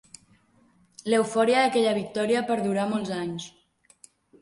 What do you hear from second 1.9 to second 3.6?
victòria perdurà molts anys.